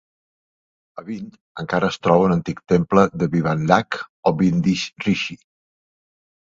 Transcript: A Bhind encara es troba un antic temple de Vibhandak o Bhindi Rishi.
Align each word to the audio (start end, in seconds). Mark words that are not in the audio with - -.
A 1.01 1.03
Bhind 1.09 1.35
encara 1.65 1.91
es 1.93 2.01
troba 2.07 2.25
un 2.31 2.33
antic 2.37 2.65
temple 2.75 3.07
de 3.25 3.31
Vibhandak 3.37 4.01
o 4.31 4.35
Bhindi 4.43 4.79
Rishi. 5.07 5.43